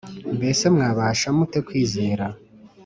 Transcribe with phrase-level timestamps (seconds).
[0.37, 2.25] Mbese mwabasha mute kwizera